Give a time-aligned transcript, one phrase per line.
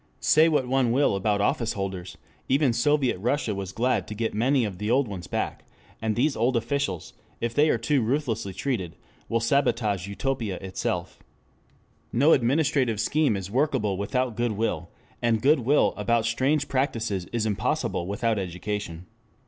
[0.19, 2.15] Say what one will about officeholders,
[2.49, 5.63] even Soviet Russia was glad to get many of the old ones back;
[6.01, 8.95] and these old officials, if they are too ruthlessly treated,
[9.29, 11.19] will sabotage Utopia itself.
[12.11, 14.89] No administrative scheme is workable without good will,
[15.21, 19.05] and good will about strange practices is impossible without education.